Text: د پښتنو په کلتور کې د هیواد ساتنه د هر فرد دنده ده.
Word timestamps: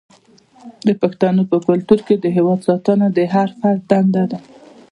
د 0.87 0.89
پښتنو 1.01 1.41
په 1.51 1.57
کلتور 1.67 1.99
کې 2.07 2.15
د 2.19 2.25
هیواد 2.35 2.59
ساتنه 2.67 3.07
د 3.17 3.19
هر 3.33 3.49
فرد 3.59 3.81
دنده 3.91 4.23
ده. 4.31 4.37